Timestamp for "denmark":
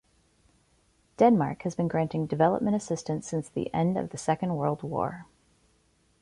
1.19-1.61